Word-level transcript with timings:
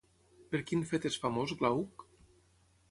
Per 0.53 0.61
quin 0.69 0.81
fet 0.93 1.05
és 1.11 1.19
famós 1.27 1.55
Glauc? 1.61 2.09